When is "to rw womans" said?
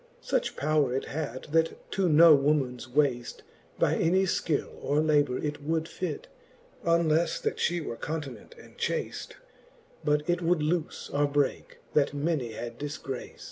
1.91-2.89